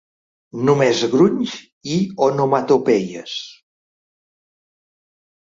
[0.69, 1.53] Només grunys
[1.97, 1.99] i
[2.29, 3.37] onomatopeies.